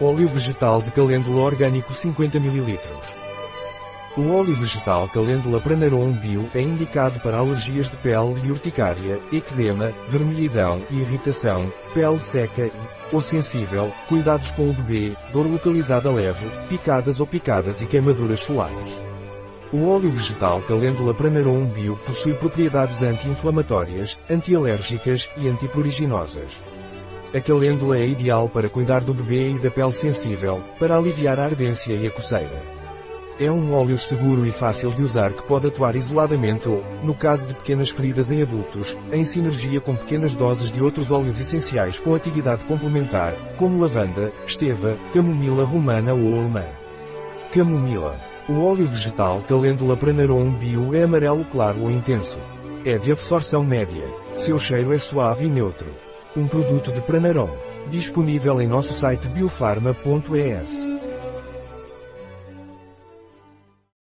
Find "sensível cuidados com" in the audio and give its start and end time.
13.22-14.68